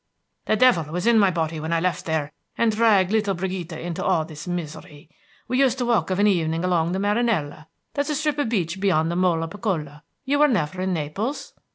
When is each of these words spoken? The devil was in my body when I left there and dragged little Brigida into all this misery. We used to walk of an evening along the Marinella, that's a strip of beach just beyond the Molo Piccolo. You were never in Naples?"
The 0.45 0.55
devil 0.55 0.85
was 0.85 1.05
in 1.05 1.19
my 1.19 1.29
body 1.29 1.59
when 1.59 1.71
I 1.71 1.79
left 1.79 2.05
there 2.07 2.31
and 2.57 2.71
dragged 2.75 3.11
little 3.11 3.35
Brigida 3.35 3.79
into 3.79 4.03
all 4.03 4.25
this 4.25 4.47
misery. 4.47 5.11
We 5.47 5.59
used 5.59 5.77
to 5.77 5.85
walk 5.85 6.09
of 6.09 6.17
an 6.17 6.25
evening 6.25 6.65
along 6.65 6.93
the 6.93 6.99
Marinella, 6.99 7.67
that's 7.93 8.09
a 8.09 8.15
strip 8.15 8.39
of 8.39 8.49
beach 8.49 8.69
just 8.69 8.79
beyond 8.81 9.11
the 9.11 9.15
Molo 9.15 9.45
Piccolo. 9.45 10.01
You 10.25 10.39
were 10.39 10.47
never 10.47 10.81
in 10.81 10.91
Naples?" 10.93 11.53